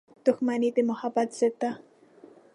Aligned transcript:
•دښمني 0.25 0.69
د 0.75 0.77
محبت 0.89 1.29
ضد 1.39 1.53
ده. 1.61 1.71